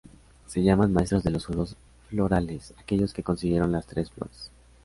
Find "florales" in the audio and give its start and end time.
2.09-2.73